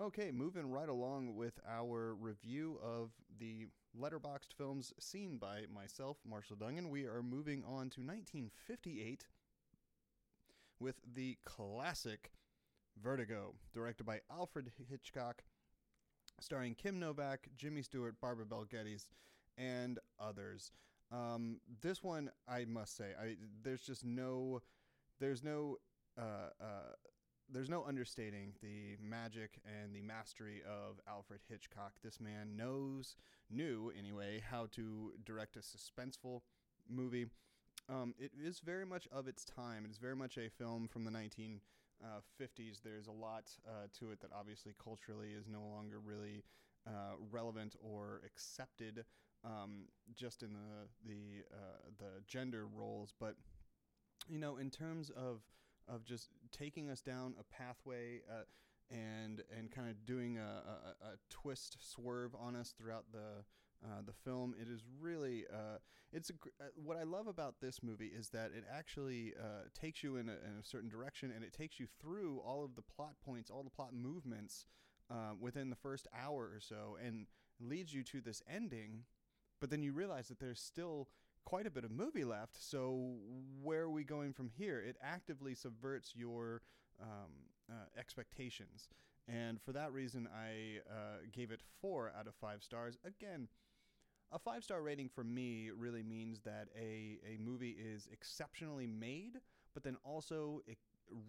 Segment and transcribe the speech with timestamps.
[0.00, 6.56] Okay, moving right along with our review of the Letterboxd films seen by myself, Marshall
[6.56, 6.88] Dungan.
[6.88, 9.26] We are moving on to 1958
[10.78, 12.32] with the classic
[12.98, 15.42] Vertigo, directed by Alfred Hitchcock,
[16.40, 19.06] starring Kim Novak, Jimmy Stewart, Barbara Bel Geddes,
[19.58, 20.72] and others.
[21.12, 24.62] Um, this one, I must say, I there's just no,
[25.18, 25.76] there's no.
[26.18, 26.94] Uh, uh,
[27.52, 31.92] there's no understating the magic and the mastery of Alfred Hitchcock.
[32.02, 33.16] This man knows,
[33.50, 36.42] knew anyway, how to direct a suspenseful
[36.88, 37.26] movie.
[37.88, 39.84] Um, it is very much of its time.
[39.84, 42.80] It is very much a film from the 1950s.
[42.84, 46.44] There's a lot uh, to it that obviously culturally is no longer really
[46.86, 49.04] uh, relevant or accepted,
[49.44, 53.12] um, just in the the uh, the gender roles.
[53.18, 53.34] But
[54.28, 55.42] you know, in terms of
[55.92, 58.42] of just taking us down a pathway uh,
[58.90, 63.44] and and kind of doing a, a, a, twist swerve on us throughout the
[63.84, 64.54] uh, the film.
[64.60, 65.78] It is really uh,
[66.12, 70.02] it's a, uh, what I love about this movie is that it actually uh, takes
[70.02, 72.82] you in a, in a, certain direction and it takes you through all of the
[72.82, 74.66] plot points, all the plot movements
[75.10, 77.26] uh, within the first hour or so, and
[77.60, 79.04] leads you to this ending.
[79.60, 81.08] But then you realize that there's still
[81.44, 82.56] quite a bit of movie left.
[82.62, 83.14] So
[83.62, 84.80] where are we going from here?
[84.80, 86.62] It actively subverts your
[87.00, 87.30] um,
[87.70, 88.88] uh, expectations,
[89.28, 92.98] and for that reason, I uh, gave it four out of five stars.
[93.04, 93.48] Again.
[94.32, 99.40] A five star rating for me really means that a, a movie is exceptionally made,
[99.74, 100.78] but then also it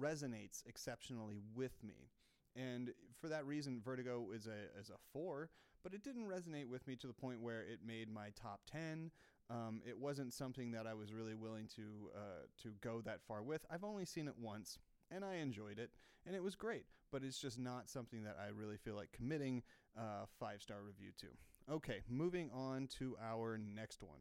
[0.00, 2.10] resonates exceptionally with me.
[2.56, 5.50] And for that reason, Vertigo is a, is a four,
[5.82, 9.10] but it didn't resonate with me to the point where it made my top 10.
[9.50, 13.42] Um, it wasn't something that I was really willing to, uh, to go that far
[13.42, 13.64] with.
[13.70, 14.78] I've only seen it once
[15.10, 15.90] and I enjoyed it,
[16.26, 16.84] and it was great.
[17.10, 19.62] But it's just not something that I really feel like committing
[19.96, 21.26] a five star review to.
[21.72, 24.20] Okay, moving on to our next one.